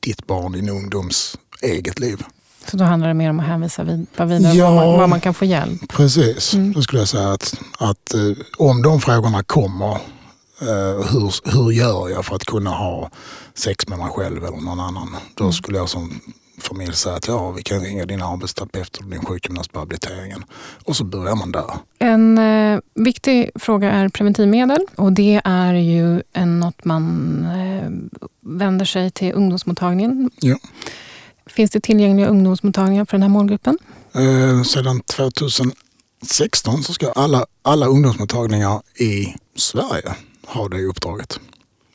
ditt 0.01 0.27
barn, 0.27 0.53
din 0.53 0.69
ungdoms 0.69 1.39
eget 1.63 1.99
liv. 1.99 2.23
Så 2.71 2.77
då 2.77 2.85
handlar 2.85 3.09
det 3.09 3.15
mer 3.15 3.31
om 3.31 3.41
att 3.41 3.47
hänvisa 3.47 3.85
vidare 3.85 4.55
ja, 4.55 4.71
var, 4.71 4.87
man, 4.87 4.99
var 4.99 5.07
man 5.07 5.21
kan 5.21 5.35
få 5.35 5.45
hjälp? 5.45 5.89
Precis, 5.89 6.55
mm. 6.55 6.73
då 6.73 6.83
skulle 6.83 7.01
jag 7.01 7.09
säga 7.09 7.33
att, 7.33 7.61
att 7.79 8.15
eh, 8.15 8.21
om 8.59 8.83
de 8.83 9.01
frågorna 9.01 9.43
kommer 9.43 9.99
Uh, 10.63 11.03
hur, 11.13 11.53
hur 11.53 11.71
gör 11.71 12.09
jag 12.09 12.25
för 12.25 12.37
att 12.37 12.45
kunna 12.45 12.71
ha 12.71 13.11
sex 13.55 13.89
med 13.89 13.99
mig 13.99 14.11
själv 14.11 14.45
eller 14.45 14.57
någon 14.57 14.81
annan? 14.81 15.17
Då 15.35 15.45
mm. 15.45 15.53
skulle 15.53 15.79
jag 15.79 15.89
som 15.89 16.21
familj 16.59 16.95
säga 16.95 17.15
att 17.15 17.29
ja, 17.29 17.51
vi 17.51 17.63
kan 17.63 17.81
ringa 17.81 18.07
din 18.07 18.23
arbetsterapeut 18.23 18.97
och 18.97 19.05
din 19.05 19.25
sjukgymnast 19.25 19.73
på 19.73 19.79
habiliteringen. 19.79 20.45
Och 20.85 20.97
så 20.97 21.05
börjar 21.05 21.37
man 21.37 21.53
där. 21.53 21.71
En 21.99 22.39
eh, 22.39 22.81
viktig 22.95 23.51
fråga 23.55 23.93
är 23.93 24.09
preventivmedel 24.09 24.81
och 24.97 25.13
det 25.13 25.41
är 25.45 25.75
ju 25.75 26.23
en, 26.33 26.61
något 26.61 26.85
man 26.85 27.45
eh, 27.45 27.91
vänder 28.41 28.85
sig 28.85 29.11
till 29.11 29.33
ungdomsmottagningen. 29.33 30.31
Ja. 30.41 30.57
Finns 31.47 31.71
det 31.71 31.81
tillgängliga 31.81 32.27
ungdomsmottagningar 32.27 33.05
för 33.05 33.13
den 33.13 33.23
här 33.23 33.29
målgruppen? 33.29 33.79
Eh, 34.15 34.63
sedan 34.63 35.01
2016 35.01 36.83
så 36.83 36.93
ska 36.93 37.13
alla, 37.13 37.47
alla 37.63 37.87
ungdomsmottagningar 37.87 38.83
i 38.95 39.35
Sverige 39.57 40.15
ha 40.47 40.69
det 40.69 40.85
uppdraget. 40.85 41.41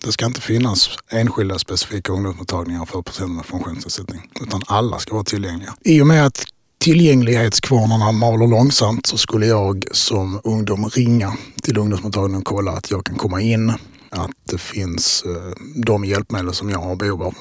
Det 0.04 0.12
ska 0.12 0.26
inte 0.26 0.42
finnas 0.42 0.90
enskilda 1.10 1.60
specifika 1.60 2.14
ungdomsmottagningar 2.14 2.86
för 2.86 3.02
personer 3.02 3.34
med 3.34 3.46
funktionsnedsättning 3.46 4.22
utan 4.42 4.62
alla 4.68 5.00
ska 5.00 5.14
vara 5.14 5.24
tillgängliga. 5.24 5.74
I 5.82 6.02
och 6.02 6.08
med 6.08 6.26
att 6.26 6.46
tillgänglighetskvarnarna 6.80 8.12
maler 8.12 8.48
långsamt 8.48 9.06
så 9.06 9.18
skulle 9.18 9.46
jag 9.46 9.86
som 9.92 10.42
ungdom 10.44 10.90
ringa 10.90 11.34
till 11.62 11.78
ungdomsmottagningen 11.78 12.42
och 12.42 12.46
kolla 12.46 12.72
att 12.72 12.92
jag 12.92 13.06
kan 13.06 13.16
komma 13.16 13.42
in, 13.42 13.70
att 14.10 14.32
det 14.44 14.58
finns 14.58 15.24
eh, 15.26 15.64
de 15.86 16.06
hjälpmedel 16.06 16.54
som 16.54 16.70
jag 16.70 16.80
har 16.80 16.96
behov 16.96 17.24
av. 17.24 17.36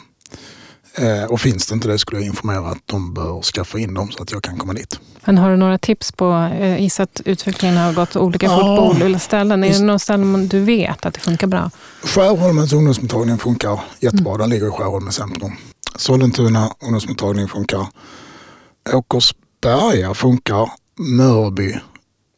Eh, 1.00 1.24
och 1.24 1.40
finns 1.40 1.66
det 1.66 1.74
inte 1.74 1.88
det 1.88 1.98
skulle 1.98 2.20
jag 2.20 2.26
informera 2.26 2.68
att 2.68 2.78
de 2.86 3.14
bör 3.14 3.42
skaffa 3.42 3.78
in 3.78 3.94
dem 3.94 4.10
så 4.10 4.22
att 4.22 4.32
jag 4.32 4.42
kan 4.42 4.58
komma 4.58 4.72
dit. 4.72 5.00
Men 5.24 5.38
har 5.38 5.50
du 5.50 5.56
några 5.56 5.78
tips 5.78 6.12
på, 6.12 6.32
eh, 6.60 6.80
gissa 6.82 7.02
att 7.02 7.20
utvecklingen 7.24 7.76
har 7.76 7.92
gått 7.92 8.16
olika 8.16 8.48
fort 8.48 8.58
Ja. 8.60 8.76
på 8.76 9.04
olika 9.04 9.18
ställen. 9.18 9.64
Är 9.64 9.72
det 9.72 9.82
några 9.82 9.98
ställen 9.98 10.48
du 10.48 10.60
vet 10.60 11.06
att 11.06 11.14
det 11.14 11.20
funkar 11.20 11.46
bra? 11.46 11.70
Skärholmens 12.02 12.72
ungdomsmottagning 12.72 13.38
funkar 13.38 13.80
jättebra. 14.00 14.36
Den 14.36 14.50
ligger 14.50 14.66
i 14.66 14.70
Skärholmens 14.70 15.14
centrum. 15.16 15.52
Sollentuna 15.96 16.70
ungdomsmottagning 16.82 17.48
funkar. 17.48 17.86
Åkersberga 18.92 20.14
funkar. 20.14 20.70
Mörby 20.98 21.76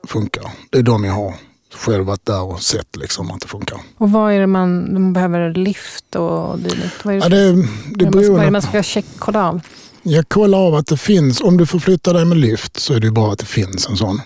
funkar. 0.07 0.51
Det 0.71 0.79
är 0.79 0.83
de 0.83 1.05
jag 1.05 1.13
har 1.13 1.35
själv 1.75 2.05
varit 2.07 2.27
där 2.27 2.43
och 2.43 2.63
sett 2.63 2.97
liksom 2.97 3.31
att 3.31 3.41
det 3.41 3.49
funkar. 3.49 3.79
Och 3.99 4.11
vad 4.11 4.33
är 4.33 4.41
det 4.41 4.47
man, 4.47 4.93
man 4.93 5.13
behöver 5.13 5.55
lift 5.55 6.17
och 6.17 6.59
dylikt? 6.59 7.05
Vad 7.05 7.15
är 7.15 7.19
det, 7.19 7.25
Ja, 7.25 7.29
det, 7.29 8.05
det 8.05 8.29
vad 8.29 8.41
är 8.41 8.45
det 8.45 8.51
man 8.51 8.63
ska 8.63 8.83
check, 8.83 9.05
kolla 9.19 9.49
av? 9.49 9.61
Jag 10.03 10.29
kollar 10.29 10.59
av 10.59 10.75
att 10.75 10.87
det 10.87 10.97
finns, 10.97 11.41
om 11.41 11.57
du 11.57 11.67
förflyttar 11.67 12.15
dig 12.15 12.25
med 12.25 12.39
lift 12.39 12.81
så 12.81 12.95
är 12.95 13.01
det 13.01 13.11
bra 13.11 13.33
att 13.33 13.39
det 13.39 13.47
finns 13.47 13.89
en 13.89 13.97
sån. 13.97 14.21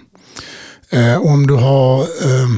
Eh, 0.91 1.23
om 1.23 1.47
du 1.47 1.55
har 1.55 2.01
eh, 2.01 2.49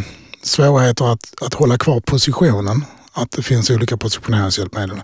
svårigheter 0.43 1.13
att, 1.13 1.43
att 1.43 1.55
hålla 1.55 1.79
kvar 1.79 2.01
positionen, 2.01 2.85
att 3.13 3.31
det 3.31 3.43
finns 3.43 3.71
olika 3.71 3.97
positioneringshjälpmedel. 3.97 5.01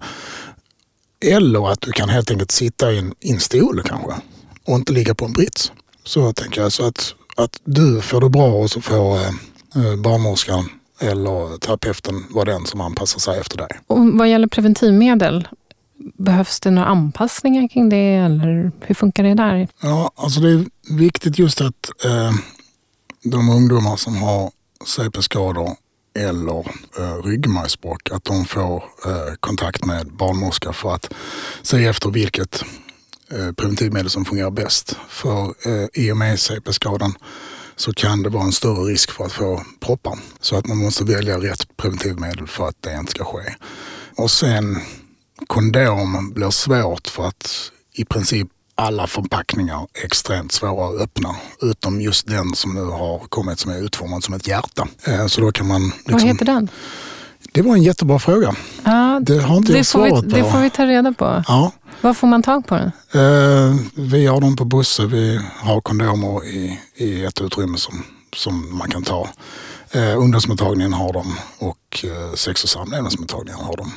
Eller 1.21 1.73
att 1.73 1.81
du 1.81 1.93
kan 1.93 2.09
helt 2.09 2.31
enkelt 2.31 2.51
sitta 2.51 2.93
i 2.93 2.99
en, 2.99 3.15
i 3.21 3.33
en 3.33 3.41
stol 3.41 3.83
kanske 3.85 4.13
och 4.67 4.77
inte 4.77 4.93
ligga 4.93 5.15
på 5.15 5.25
en 5.25 5.33
brits. 5.33 5.73
Så 6.05 6.33
tänker 6.33 6.61
jag. 6.61 6.73
Så 6.73 6.87
att, 6.87 7.15
att 7.37 7.61
du 7.65 8.01
får 8.01 8.21
det 8.21 8.29
bra 8.29 8.53
och 8.53 8.71
så 8.71 8.81
får 8.81 9.17
eh, 9.17 9.31
barnmorskan 9.99 10.69
eller 11.01 11.59
terapeuten 11.59 12.25
vara 12.31 12.45
den 12.45 12.67
som 12.67 12.81
anpassar 12.81 13.21
sig 13.21 13.41
efter 13.41 13.57
dig. 13.57 13.69
Och 13.87 13.99
vad 14.13 14.29
gäller 14.29 14.47
preventivmedel, 14.47 15.49
behövs 16.19 16.61
det 16.61 16.71
några 16.71 16.89
anpassningar 16.89 17.69
kring 17.69 17.89
det? 17.89 18.15
Eller 18.15 18.73
hur 18.81 18.95
funkar 18.95 19.23
det 19.23 19.35
där? 19.35 19.69
Ja, 19.81 20.11
alltså 20.17 20.41
det 20.41 20.51
är 20.51 20.65
viktigt 20.91 21.39
just 21.39 21.61
att 21.61 22.05
eh, 22.05 22.33
de 23.25 23.49
ungdomar 23.49 23.97
som 23.97 24.17
har 24.17 24.51
CP-skador 24.87 25.71
eller 26.19 26.59
eh, 26.99 27.23
ryggmärgsbråck, 27.25 28.11
att 28.11 28.25
de 28.25 28.45
får 28.45 28.77
eh, 29.07 29.35
kontakt 29.41 29.85
med 29.85 30.07
barnmorska 30.13 30.73
för 30.73 30.95
att 30.95 31.15
se 31.63 31.87
efter 31.87 32.11
vilket 32.11 32.65
eh, 33.31 33.53
preventivmedel 33.53 34.11
som 34.11 34.25
fungerar 34.25 34.51
bäst. 34.51 34.97
För 35.09 35.55
eh, 35.67 35.89
i 36.05 36.13
och 36.13 36.17
med 36.17 36.41
CP-skadan 36.41 37.15
så 37.77 37.93
kan 37.93 38.23
det 38.23 38.29
vara 38.29 38.45
en 38.45 38.53
större 38.53 38.83
risk 38.93 39.11
för 39.11 39.25
att 39.25 39.33
få 39.33 39.63
proppar. 39.81 40.19
Så 40.41 40.57
att 40.57 40.67
man 40.67 40.77
måste 40.79 41.05
välja 41.05 41.39
rätt 41.39 41.77
preventivmedel 41.77 42.47
för 42.47 42.69
att 42.69 42.77
det 42.83 42.95
inte 42.99 43.11
ska 43.13 43.25
ske. 43.25 43.55
Och 44.17 44.31
sen 44.31 44.81
kondom 45.47 46.33
blir 46.35 46.51
svårt 46.51 47.09
för 47.09 47.27
att 47.29 47.71
i 47.95 48.05
princip 48.05 48.49
alla 48.77 49.07
förpackningar 49.07 49.87
är 50.03 50.05
extremt 50.07 50.53
svåra 50.53 50.89
att 50.89 51.01
öppna. 51.01 51.37
Utom 51.63 52.01
just 52.01 52.27
den 52.27 52.55
som 52.55 52.75
nu 52.75 52.85
har 52.85 53.19
kommit 53.19 53.59
som 53.59 53.71
är 53.73 53.79
utformad 53.79 54.25
som 54.25 54.35
ett 54.35 54.49
hjärta. 54.49 54.89
Eh, 55.05 55.27
Så 55.27 55.41
då 55.41 55.53
kan 55.53 55.67
man... 55.67 55.83
Vad 55.83 56.13
Liksom, 56.13 56.29
heter 56.29 56.45
den? 56.45 56.69
det 57.53 57.63
var 57.63 57.75
en 57.75 57.83
jättebra 57.83 58.19
fråga. 58.19 58.55
Ja, 58.85 59.21
Det 59.23 59.39
har 59.41 59.57
inte 59.57 59.73
det, 59.73 59.77
jag 59.77 59.81
vi, 59.81 59.85
svarat 59.85 60.11
på. 60.25 60.37
det 60.37 60.51
får 60.53 60.59
vi 60.61 60.71
ta 60.71 60.87
reda 60.87 61.13
på. 61.13 61.45
Ja, 61.49 61.73
Var 62.05 62.15
får 62.15 62.27
man 62.27 62.43
tag 62.43 62.67
på 62.67 62.75
den? 62.75 62.93
eh, 63.13 63.77
vi 63.95 64.27
har 64.27 64.41
dem 64.41 64.57
på 64.57 64.65
Bosse. 64.65 65.07
Vi 65.07 65.41
har 65.57 65.81
kondomer 65.81 66.45
i, 66.47 66.81
i 66.95 67.25
ett 67.25 67.41
utrymme 67.41 67.79
som, 67.79 68.05
som 68.37 68.79
man 68.79 68.91
kan 68.91 69.03
ta. 69.03 69.29
Eh, 69.91 70.19
ungdomsmottagningen 70.19 70.93
har 70.93 71.13
dem 71.13 71.35
och 71.59 72.05
eh, 72.05 72.35
sex 72.35 72.65
och 72.65 72.71
samlevnadsmottagningen 72.71 73.61
har 73.65 73.77
dem. 73.77 73.93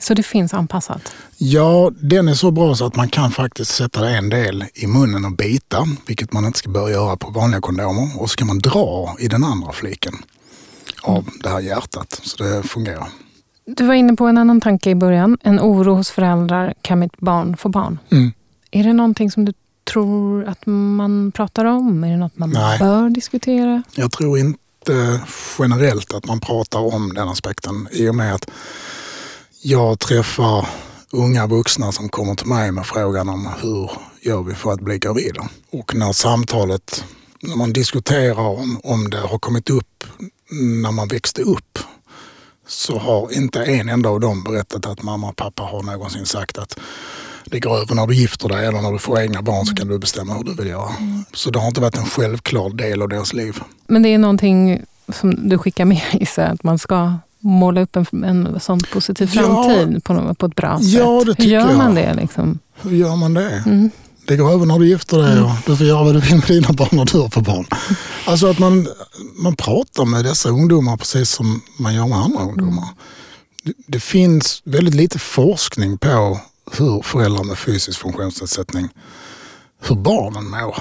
Så 0.00 0.14
det 0.14 0.22
finns 0.22 0.54
anpassat? 0.54 1.12
Ja, 1.36 1.90
den 2.00 2.28
är 2.28 2.34
så 2.34 2.50
bra 2.50 2.74
så 2.74 2.86
att 2.86 2.96
man 2.96 3.08
kan 3.08 3.30
faktiskt 3.30 3.74
sätta 3.74 4.10
en 4.10 4.28
del 4.28 4.64
i 4.74 4.86
munnen 4.86 5.24
och 5.24 5.36
bita, 5.36 5.86
vilket 6.06 6.32
man 6.32 6.44
inte 6.44 6.58
ska 6.58 6.70
börja 6.70 6.94
göra 6.94 7.16
på 7.16 7.30
vanliga 7.30 7.60
kondomer. 7.60 8.20
Och 8.20 8.30
så 8.30 8.36
kan 8.36 8.46
man 8.46 8.58
dra 8.58 9.16
i 9.18 9.28
den 9.28 9.44
andra 9.44 9.72
fliken 9.72 10.14
av 11.02 11.28
det 11.42 11.48
här 11.48 11.60
hjärtat. 11.60 12.20
Så 12.22 12.44
det 12.44 12.62
fungerar. 12.62 13.08
Du 13.64 13.86
var 13.86 13.94
inne 13.94 14.16
på 14.16 14.26
en 14.26 14.38
annan 14.38 14.60
tanke 14.60 14.90
i 14.90 14.94
början. 14.94 15.38
En 15.42 15.60
oro 15.60 15.94
hos 15.94 16.10
föräldrar. 16.10 16.74
Kan 16.82 16.98
mitt 16.98 17.16
barn 17.16 17.56
få 17.56 17.68
barn? 17.68 17.98
Mm. 18.10 18.32
Är 18.70 18.84
det 18.84 18.92
någonting 18.92 19.30
som 19.30 19.44
du 19.44 19.52
tror 19.92 20.44
att 20.44 20.66
man 20.66 21.32
pratar 21.32 21.64
om? 21.64 22.04
Är 22.04 22.10
det 22.10 22.16
något 22.16 22.38
man 22.38 22.50
Nej. 22.50 22.78
bör 22.78 23.10
diskutera? 23.10 23.82
Jag 23.94 24.12
tror 24.12 24.38
inte 24.38 25.20
generellt 25.58 26.14
att 26.14 26.26
man 26.26 26.40
pratar 26.40 26.94
om 26.94 27.14
den 27.14 27.28
aspekten 27.28 27.88
i 27.92 28.08
och 28.08 28.14
med 28.14 28.34
att 28.34 28.50
jag 29.62 29.98
träffar 29.98 30.66
unga 31.12 31.46
vuxna 31.46 31.92
som 31.92 32.08
kommer 32.08 32.34
till 32.34 32.46
mig 32.46 32.72
med 32.72 32.86
frågan 32.86 33.28
om 33.28 33.48
hur 33.62 33.90
gör 34.20 34.42
vi 34.42 34.54
för 34.54 34.72
att 34.72 34.80
bli 34.80 34.98
gravida? 34.98 35.48
Och 35.72 35.94
när 35.94 36.12
samtalet, 36.12 37.04
när 37.42 37.56
man 37.56 37.72
diskuterar 37.72 38.48
om, 38.48 38.80
om 38.84 39.10
det 39.10 39.18
har 39.18 39.38
kommit 39.38 39.70
upp 39.70 40.04
när 40.82 40.92
man 40.92 41.08
växte 41.08 41.42
upp 41.42 41.78
så 42.70 42.98
har 42.98 43.32
inte 43.36 43.64
en 43.64 43.88
enda 43.88 44.08
av 44.08 44.20
dem 44.20 44.44
berättat 44.44 44.86
att 44.86 45.02
mamma 45.02 45.28
och 45.28 45.36
pappa 45.36 45.62
har 45.62 45.82
någonsin 45.82 46.26
sagt 46.26 46.58
att 46.58 46.78
det 47.44 47.60
går 47.60 47.76
över 47.76 47.94
när 47.94 48.06
du 48.06 48.14
gifter 48.14 48.48
dig 48.48 48.66
eller 48.66 48.82
när 48.82 48.92
du 48.92 48.98
får 48.98 49.20
egna 49.20 49.42
barn 49.42 49.66
så 49.66 49.74
kan 49.74 49.88
du 49.88 49.98
bestämma 49.98 50.34
hur 50.34 50.44
du 50.44 50.54
vill 50.54 50.66
göra. 50.66 50.90
Så 51.32 51.50
det 51.50 51.58
har 51.58 51.68
inte 51.68 51.80
varit 51.80 51.96
en 51.98 52.04
självklar 52.06 52.70
del 52.70 53.02
av 53.02 53.08
deras 53.08 53.32
liv. 53.32 53.56
Men 53.86 54.02
det 54.02 54.08
är 54.08 54.18
någonting 54.18 54.82
som 55.14 55.48
du 55.48 55.58
skickar 55.58 55.84
med 55.84 56.00
i 56.12 56.26
sig, 56.26 56.44
att 56.44 56.62
man 56.64 56.78
ska 56.78 57.12
måla 57.38 57.80
upp 57.80 57.96
en, 57.96 58.06
en 58.24 58.60
sån 58.60 58.80
positiv 58.92 59.30
Ja. 59.34 59.42
framtid 59.42 60.04
på, 60.04 60.12
något- 60.12 60.38
på 60.38 60.46
ett 60.46 60.54
bra 60.56 60.78
Ja, 60.80 61.22
sätt. 61.26 61.36
det 61.36 61.44
Hur 61.44 61.50
gör 61.50 61.68
jag. 61.68 61.76
man 61.78 61.94
det? 61.94 62.14
Liksom? 62.14 62.58
Hur 62.82 62.96
gör 62.96 63.16
man 63.16 63.34
det? 63.34 63.62
Mm. 63.66 63.90
Det 64.30 64.36
går 64.36 64.50
över 64.50 64.66
när 64.66 64.78
du 64.78 64.88
gifter 64.88 65.18
dig 65.18 65.40
och 65.40 65.50
du 65.66 65.76
får 65.76 65.86
göra 65.86 66.04
vad 66.04 66.14
du 66.14 66.20
vill 66.20 66.34
med 66.34 66.48
dina 66.48 66.72
barn 66.72 66.88
när 66.92 67.04
du 67.04 67.18
har 67.18 67.28
för 67.28 67.40
barn. 67.40 67.66
Alltså 68.26 68.46
att 68.46 68.58
man, 68.58 68.88
man 69.42 69.56
pratar 69.56 70.04
med 70.04 70.24
dessa 70.24 70.48
ungdomar 70.48 70.96
precis 70.96 71.30
som 71.30 71.62
man 71.78 71.94
gör 71.94 72.06
med 72.06 72.18
andra 72.18 72.42
ungdomar. 72.42 72.88
Det, 73.62 73.72
det 73.86 74.00
finns 74.00 74.62
väldigt 74.64 74.94
lite 74.94 75.18
forskning 75.18 75.98
på 75.98 76.40
hur 76.78 77.02
föräldrar 77.02 77.44
med 77.44 77.58
fysisk 77.58 78.00
funktionsnedsättning, 78.00 78.88
hur 79.88 79.96
barnen 79.96 80.50
mår. 80.50 80.76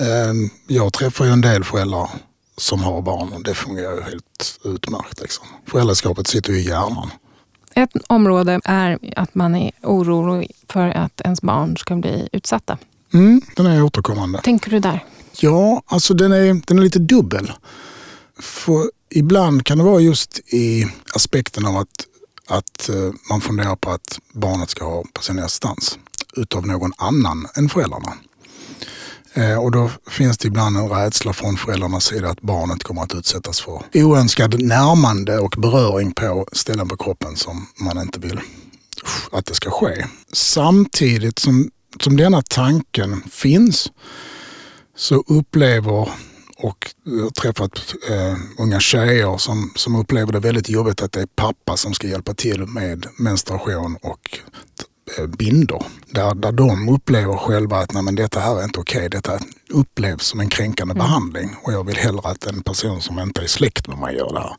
Eh, 0.00 0.50
Jag 0.66 0.92
träffar 0.92 1.24
ju 1.24 1.30
en 1.30 1.40
del 1.40 1.64
föräldrar 1.64 2.10
som 2.56 2.82
har 2.82 3.02
barn 3.02 3.32
och 3.32 3.42
det 3.42 3.54
fungerar 3.54 3.94
ju 3.94 4.02
helt 4.02 4.60
utmärkt. 4.64 5.20
Liksom. 5.20 5.46
Föräldraskapet 5.66 6.26
sitter 6.26 6.52
ju 6.52 6.58
i 6.58 6.68
hjärnan. 6.68 7.10
Ett 7.74 7.90
område 8.06 8.60
är 8.64 8.98
att 9.16 9.34
man 9.34 9.54
är 9.54 9.72
orolig 9.82 10.50
för 10.68 10.88
att 10.88 11.20
ens 11.20 11.42
barn 11.42 11.76
ska 11.76 11.96
bli 11.96 12.28
utsatta. 12.32 12.78
Mm, 13.12 13.40
den 13.56 13.66
är 13.66 13.82
återkommande. 13.82 14.40
tänker 14.44 14.70
du 14.70 14.78
där? 14.78 15.04
Ja, 15.40 15.82
alltså 15.86 16.14
den 16.14 16.32
är, 16.32 16.62
den 16.66 16.78
är 16.78 16.82
lite 16.82 16.98
dubbel. 16.98 17.52
För 18.40 18.90
ibland 19.10 19.66
kan 19.66 19.78
det 19.78 19.84
vara 19.84 20.00
just 20.00 20.38
i 20.52 20.86
aspekten 21.14 21.66
av 21.66 21.76
att, 21.76 21.88
att 22.48 22.88
eh, 22.88 23.12
man 23.30 23.40
funderar 23.40 23.76
på 23.76 23.90
att 23.90 24.18
barnet 24.32 24.70
ska 24.70 24.84
ha 24.84 25.04
personlig 25.14 25.42
assistans 25.42 25.98
utav 26.36 26.66
någon 26.66 26.92
annan 26.98 27.46
än 27.56 27.68
föräldrarna. 27.68 28.12
Eh, 29.34 29.58
Och 29.58 29.70
då 29.70 29.90
finns 30.10 30.38
det 30.38 30.48
ibland 30.48 30.76
en 30.76 30.88
rädsla 30.88 31.32
från 31.32 31.56
föräldrarnas 31.56 32.04
sida 32.04 32.30
att 32.30 32.40
barnet 32.40 32.82
kommer 32.82 33.02
att 33.02 33.14
utsättas 33.14 33.60
för 33.60 33.82
oönskad 33.94 34.62
närmande 34.62 35.38
och 35.38 35.54
beröring 35.58 36.12
på 36.12 36.46
ställen 36.52 36.88
på 36.88 36.96
kroppen 36.96 37.36
som 37.36 37.66
man 37.80 37.98
inte 37.98 38.20
vill 38.20 38.40
att 39.32 39.46
det 39.46 39.54
ska 39.54 39.70
ske. 39.70 40.06
Samtidigt 40.32 41.38
som, 41.38 41.70
som 42.00 42.16
denna 42.16 42.42
tanken 42.42 43.22
finns 43.30 43.92
så 44.96 45.14
upplever 45.14 46.08
och 46.56 46.94
jag 47.04 47.22
har 47.22 47.30
träffat 47.30 47.94
eh, 48.10 48.36
unga 48.58 48.80
tjejer 48.80 49.38
som, 49.38 49.72
som 49.76 49.96
upplever 49.96 50.32
det 50.32 50.40
väldigt 50.40 50.68
jobbigt 50.68 51.02
att 51.02 51.12
det 51.12 51.20
är 51.20 51.26
pappa 51.26 51.76
som 51.76 51.94
ska 51.94 52.08
hjälpa 52.08 52.34
till 52.34 52.66
med 52.66 53.06
menstruation 53.18 53.96
och 54.02 54.38
eh, 55.18 55.26
bindor. 55.26 55.86
Där, 56.10 56.34
där 56.34 56.52
de 56.52 56.88
upplever 56.88 57.36
själva 57.36 57.78
att 57.78 57.92
Nej, 57.92 58.02
men 58.02 58.14
detta 58.14 58.40
här 58.40 58.60
är 58.60 58.64
inte 58.64 58.80
okej, 58.80 59.08
detta 59.08 59.38
upplevs 59.70 60.26
som 60.26 60.40
en 60.40 60.48
kränkande 60.48 60.94
behandling 60.94 61.56
och 61.62 61.72
jag 61.72 61.86
vill 61.86 61.96
hellre 61.96 62.20
att 62.24 62.46
en 62.46 62.62
person 62.62 63.00
som 63.02 63.18
inte 63.18 63.42
är 63.42 63.46
släkt 63.46 63.88
med 63.88 63.98
mig 63.98 64.16
gör 64.16 64.32
det 64.32 64.40
här. 64.40 64.56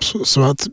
Så, 0.00 0.24
så 0.24 0.40
att 0.40 0.68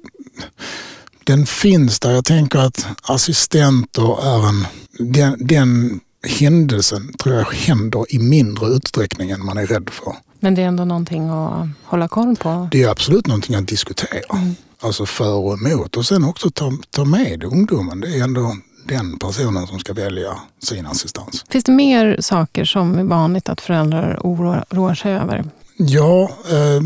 den 1.23 1.45
finns 1.45 1.99
där. 1.99 2.11
Jag 2.11 2.25
tänker 2.25 2.59
att 2.59 2.87
assistenter 3.01 4.25
är 4.27 4.49
en... 4.49 4.67
Den, 4.99 5.47
den 5.47 5.99
händelsen 6.39 7.13
tror 7.13 7.35
jag 7.35 7.45
händer 7.45 8.05
i 8.09 8.19
mindre 8.19 8.67
utsträckning 8.67 9.31
än 9.31 9.45
man 9.45 9.57
är 9.57 9.65
rädd 9.65 9.89
för. 9.89 10.13
Men 10.39 10.55
det 10.55 10.61
är 10.61 10.67
ändå 10.67 10.85
någonting 10.85 11.29
att 11.29 11.67
hålla 11.83 12.07
koll 12.07 12.35
på. 12.35 12.69
Det 12.71 12.83
är 12.83 12.89
absolut 12.89 13.27
någonting 13.27 13.55
att 13.55 13.67
diskutera. 13.67 14.53
Alltså 14.79 15.05
för 15.05 15.33
och 15.33 15.53
emot 15.53 15.97
och 15.97 16.05
sen 16.05 16.23
också 16.23 16.49
ta, 16.49 16.71
ta 16.89 17.05
med 17.05 17.43
ungdomen. 17.43 17.99
Det 17.99 18.19
är 18.19 18.23
ändå 18.23 18.55
den 18.87 19.19
personen 19.19 19.67
som 19.67 19.79
ska 19.79 19.93
välja 19.93 20.37
sin 20.63 20.85
assistans. 20.85 21.45
Finns 21.49 21.63
det 21.63 21.71
mer 21.71 22.17
saker 22.21 22.65
som 22.65 22.97
är 22.97 23.03
vanligt 23.03 23.49
att 23.49 23.61
föräldrar 23.61 24.19
oroar 24.23 24.95
sig 24.95 25.13
över? 25.13 25.45
Ja, 25.77 26.29
eh, 26.49 26.83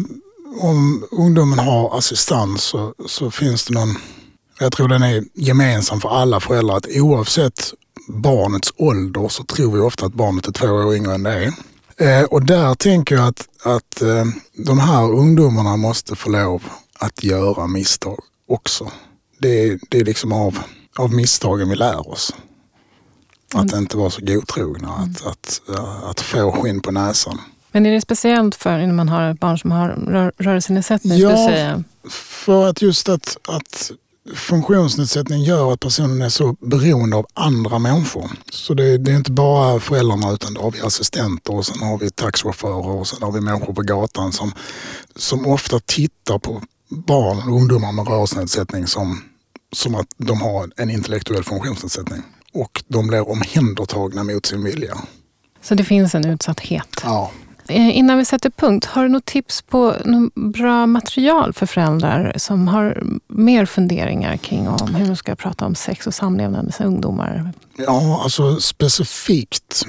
om 0.62 1.06
ungdomen 1.12 1.60
har 1.60 1.98
assistans 1.98 2.64
så, 2.64 2.94
så 3.08 3.32
finns 3.32 3.66
det 3.66 3.74
någon, 3.74 3.96
jag 4.60 4.72
tror 4.72 4.88
den 4.88 5.04
är 5.04 5.24
gemensam 5.34 6.02
för 6.02 6.10
alla 6.10 6.40
föräldrar, 6.40 6.78
att 6.78 6.88
oavsett 6.96 7.74
barnets 8.12 8.74
ålder 8.78 9.28
så 9.28 9.44
tror 9.44 9.72
vi 9.72 9.80
ofta 9.80 10.06
att 10.06 10.14
barnet 10.14 10.48
är 10.48 10.52
två 10.52 10.68
år 10.68 10.96
yngre 10.96 11.14
än 11.14 11.24
det 11.24 11.34
är. 11.34 11.54
Eh, 11.98 12.24
och 12.24 12.46
där 12.46 12.76
tänker 12.76 13.16
jag 13.16 13.28
att, 13.28 13.48
att 13.64 14.02
eh, 14.02 14.26
de 14.54 14.80
här 14.80 15.12
ungdomarna 15.12 15.78
måste 15.78 16.16
få 16.16 16.30
lov 16.30 16.64
att 17.00 17.24
göra 17.24 17.68
misstag 17.68 18.20
också. 18.48 18.92
Det, 19.40 19.80
det 19.90 20.00
är 20.00 20.06
liksom 20.06 20.32
av, 20.32 20.60
av 20.98 21.14
misstagen 21.14 21.70
vi 21.70 21.76
lär 21.76 22.10
oss. 22.10 22.36
Att 23.54 23.72
mm. 23.72 23.78
inte 23.84 23.98
vara 23.98 24.10
så 24.10 24.22
godtrogna, 24.22 24.96
mm. 24.96 25.10
att, 25.10 25.28
att, 25.28 25.62
att 26.04 26.22
få 26.22 26.52
skinn 26.52 26.82
på 26.82 26.92
näsan. 26.92 27.42
Men 27.72 27.86
är 27.86 27.92
det 27.92 28.02
speciellt 28.02 28.56
för 28.56 28.78
när 28.78 28.94
man 28.94 29.10
har 29.10 29.32
ett 29.32 29.40
barn 29.40 29.58
som 29.58 29.72
har 29.72 29.90
rör, 29.90 30.32
rörelsenedsättning? 30.38 31.18
Ja, 31.18 31.84
för 32.10 32.70
att 32.70 32.82
just 32.82 33.10
att, 33.10 33.38
att 33.48 33.92
funktionsnedsättning 34.36 35.44
gör 35.44 35.74
att 35.74 35.80
personen 35.80 36.22
är 36.22 36.30
så 36.30 36.56
beroende 36.60 37.16
av 37.18 37.26
andra 37.34 37.80
människor. 37.80 38.32
Så 38.52 38.74
det, 38.74 38.98
det 38.98 39.12
är 39.12 39.16
inte 39.16 39.32
bara 39.32 39.80
föräldrarna 39.80 40.32
utan 40.32 40.54
då 40.54 40.62
har 40.62 40.72
vi 40.72 40.82
assistenter 40.82 41.56
och 41.56 41.66
sen 41.66 41.88
har 41.88 41.98
vi 41.98 42.10
taxichaufförer 42.10 42.90
och 42.90 43.08
sen 43.08 43.24
har 43.24 43.32
vi 43.32 43.42
människor 43.42 43.74
på 43.74 43.82
gatan 43.82 44.32
som, 44.32 44.54
som 45.16 45.48
ofta 45.48 45.80
tittar 45.80 46.40
på 46.40 46.62
barn 46.90 47.50
och 47.50 47.56
ungdomar 47.56 47.92
med 47.92 48.08
rörelsenedsättning 48.08 48.88
som, 48.88 49.22
som 49.72 49.96
att 49.96 50.08
de 50.18 50.42
har 50.42 50.70
en 50.78 50.90
intellektuell 50.90 51.44
funktionsnedsättning. 51.44 52.22
Och 52.54 52.84
de 52.88 53.08
blir 53.08 53.30
omhändertagna 53.30 54.24
mot 54.24 54.46
sin 54.46 54.64
vilja. 54.64 54.98
Så 55.62 55.76
det 55.76 55.84
finns 55.84 56.16
en 56.16 56.26
utsatthet? 56.26 57.02
Ja, 57.04 57.32
Eh, 57.72 57.98
innan 57.98 58.18
vi 58.18 58.26
sätter 58.26 58.50
punkt, 58.50 58.86
har 58.86 59.04
du 59.04 59.10
något 59.10 59.26
tips 59.26 59.62
på 59.62 59.96
något 60.06 60.34
bra 60.36 60.86
material 60.86 61.54
för 61.54 61.66
föräldrar 61.66 62.34
som 62.38 62.68
har 62.68 63.04
mer 63.28 63.66
funderingar 63.66 64.38
kring 64.38 64.68
om 64.68 64.96
hur 64.96 65.08
de 65.08 65.16
ska 65.16 65.36
prata 65.36 65.66
om 65.66 65.76
sex 65.76 66.08
och 66.08 66.14
samlevnad 66.14 66.66
med 66.66 66.74
sina 66.74 66.90
ungdomar? 66.90 67.54
Ja, 67.76 68.22
alltså 68.24 68.60
specifikt 68.60 69.86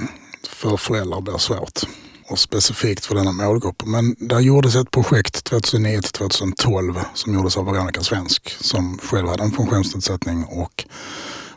för 0.49 0.77
föräldrar 0.77 1.21
blir 1.21 1.39
svårt 1.39 1.81
och 2.29 2.39
specifikt 2.39 3.07
för 3.07 3.15
denna 3.15 3.33
målgrupp. 3.33 3.83
Men 3.87 4.17
där 4.19 4.41
gjordes 4.41 4.75
ett 4.75 4.91
projekt 4.91 5.45
2009 5.45 6.01
2012 6.01 6.95
som 7.15 7.35
gjordes 7.35 7.57
av 7.57 7.65
Veronica 7.65 8.01
Svensk 8.01 8.57
som 8.61 8.99
själv 9.03 9.29
hade 9.29 9.43
en 9.43 9.51
funktionsnedsättning 9.51 10.45
och 10.45 10.85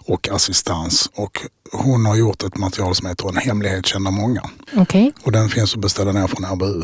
och 0.05 0.29
assistans. 0.29 1.09
Och 1.15 1.41
hon 1.71 2.05
har 2.05 2.15
gjort 2.15 2.43
ett 2.43 2.57
material 2.57 2.95
som 2.95 3.07
heter 3.07 3.29
En 3.29 3.37
hemlighet 3.37 3.85
känner 3.85 4.11
många. 4.11 4.49
Okay. 4.77 5.11
Och 5.23 5.31
den 5.31 5.49
finns 5.49 5.73
att 5.73 5.81
beställa 5.81 6.11
ner 6.11 6.27
från 6.27 6.45
RBU. 6.45 6.83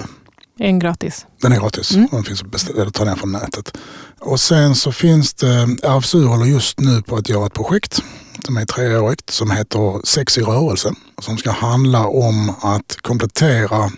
Är 0.59 0.65
den 0.65 0.79
gratis? 0.79 1.25
Den 1.41 1.51
är 1.51 1.59
gratis. 1.59 1.91
Mm. 1.91 2.07
Den 2.11 2.23
finns 2.23 2.41
att 2.41 2.51
beställa, 2.51 2.91
ta 2.91 3.05
ner 3.05 3.15
från 3.15 3.31
nätet. 3.31 3.77
Och 4.19 4.39
sen 4.39 4.75
så 4.75 4.91
finns 4.91 5.33
det, 5.33 5.77
RFSU 5.83 6.25
håller 6.25 6.45
just 6.45 6.79
nu 6.79 7.01
på 7.01 7.15
att 7.15 7.29
göra 7.29 7.45
ett 7.45 7.53
projekt 7.53 8.03
som 8.45 8.57
är 8.57 8.65
treårigt 8.65 9.29
som 9.29 9.51
heter 9.51 10.05
Sex 10.05 10.37
i 10.37 10.41
rörelse. 10.41 10.93
Som 11.21 11.37
ska 11.37 11.51
handla 11.51 12.07
om 12.07 12.53
att 12.61 12.97
komplettera 13.01 13.91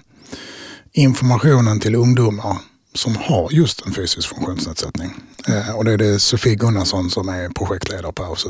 informationen 0.93 1.79
till 1.79 1.95
ungdomar 1.95 2.57
som 2.95 3.15
har 3.15 3.51
just 3.51 3.85
en 3.85 3.93
fysisk 3.93 4.29
funktionsnedsättning. 4.29 5.13
Eh, 5.47 5.75
och 5.75 5.85
det 5.85 5.91
är 5.91 5.97
det 5.97 6.19
Sofie 6.19 6.55
Gunnarsson 6.55 7.09
som 7.09 7.29
är 7.29 7.49
projektledare 7.49 8.13
på 8.13 8.23
RFSU. 8.23 8.49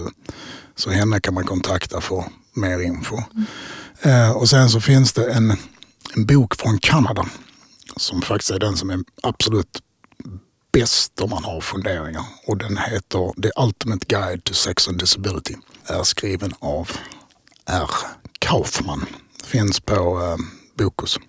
Så 0.75 0.89
henne 0.89 1.19
kan 1.19 1.33
man 1.33 1.45
kontakta 1.45 2.01
för 2.01 2.23
mer 2.53 2.79
info. 2.79 3.17
Mm. 4.03 4.35
och 4.35 4.49
sen 4.49 4.69
så 4.69 4.81
finns 4.81 5.13
det 5.13 5.31
en, 5.33 5.57
en 6.15 6.25
bok 6.25 6.55
från 6.55 6.79
Kanada 6.79 7.25
som 7.97 8.21
faktiskt 8.21 8.51
är 8.51 8.59
den 8.59 8.77
som 8.77 8.89
är 8.89 8.99
absolut 9.23 9.81
bäst 10.71 11.21
om 11.21 11.29
man 11.29 11.43
har 11.43 11.61
funderingar. 11.61 12.25
Och 12.47 12.57
den 12.57 12.77
heter 12.77 13.41
The 13.41 13.51
Ultimate 13.63 14.05
Guide 14.07 14.43
to 14.43 14.53
Sex 14.53 14.87
and 14.87 14.99
Disability. 14.99 15.55
Är 15.85 16.03
skriven 16.03 16.53
av 16.59 16.91
R. 17.65 17.89
Kaufman. 18.39 19.05
Finns 19.43 19.79
på 19.79 19.93
eh, 19.93 20.37
Bokus. 20.77 21.19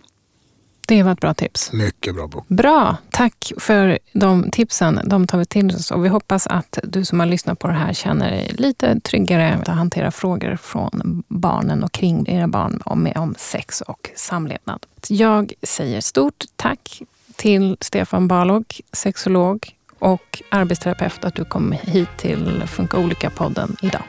Det 0.89 1.03
var 1.03 1.13
ett 1.13 1.21
bra 1.21 1.35
tips. 1.35 1.73
Mycket 1.73 2.15
bra 2.15 2.27
bok. 2.27 2.49
Bra. 2.49 2.97
Tack 3.11 3.53
för 3.59 3.99
de 4.13 4.51
tipsen. 4.51 5.01
De 5.05 5.27
tar 5.27 5.39
vi 5.39 5.45
till 5.45 5.75
oss 5.75 5.91
och 5.91 6.05
vi 6.05 6.09
hoppas 6.09 6.47
att 6.47 6.79
du 6.83 7.05
som 7.05 7.21
har 7.21 7.27
lyssnat 7.27 7.59
på 7.59 7.69
det 7.69 7.75
här 7.75 7.93
känner 7.93 8.31
dig 8.31 8.51
lite 8.59 9.01
tryggare 9.01 9.55
att 9.55 9.69
hantera 9.69 10.11
frågor 10.11 10.57
från 10.57 11.23
barnen 11.29 11.85
och 11.85 11.93
kring 11.93 12.29
era 12.29 12.49
barn 12.49 12.83
om, 12.85 13.13
om 13.15 13.35
sex 13.39 13.81
och 13.81 14.11
samlevnad. 14.17 14.87
Jag 15.09 15.53
säger 15.63 16.01
stort 16.01 16.45
tack 16.57 17.03
till 17.37 17.77
Stefan 17.81 18.29
Balog, 18.29 18.81
sexolog 18.93 19.69
och 19.99 20.43
arbetsterapeut 20.49 21.25
att 21.25 21.35
du 21.35 21.45
kom 21.45 21.73
hit 21.73 22.09
till 22.17 22.63
Funka 22.67 22.99
olika-podden 22.99 23.77
idag. 23.83 24.03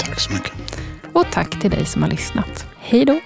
Tack 0.00 0.20
så 0.20 0.32
mycket. 0.32 0.52
Och 1.12 1.24
tack 1.32 1.60
till 1.60 1.70
dig 1.70 1.86
som 1.86 2.02
har 2.02 2.10
lyssnat. 2.10 2.66
Hej 2.78 3.04
då! 3.04 3.20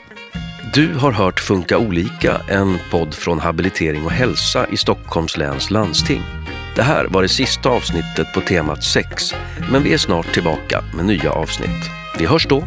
Du 0.72 0.94
har 0.94 1.12
hört 1.12 1.40
Funka 1.40 1.78
olika, 1.78 2.40
en 2.48 2.78
podd 2.90 3.14
från 3.14 3.40
Habilitering 3.40 4.04
och 4.04 4.10
hälsa 4.10 4.66
i 4.68 4.76
Stockholms 4.76 5.36
läns 5.36 5.70
landsting. 5.70 6.22
Det 6.76 6.82
här 6.82 7.04
var 7.04 7.22
det 7.22 7.28
sista 7.28 7.68
avsnittet 7.68 8.32
på 8.34 8.40
temat 8.40 8.84
sex, 8.84 9.34
men 9.72 9.82
vi 9.82 9.92
är 9.92 9.98
snart 9.98 10.34
tillbaka 10.34 10.84
med 10.96 11.04
nya 11.04 11.30
avsnitt. 11.30 11.90
Vi 12.18 12.26
hörs 12.26 12.46
då! 12.46 12.64